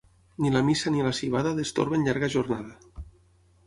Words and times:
Ni 0.45 0.51
la 0.55 0.63
missa 0.69 0.93
ni 0.95 1.05
la 1.09 1.13
civada 1.19 1.53
destorben 1.61 2.09
llarga 2.09 2.35
jornada. 2.39 3.09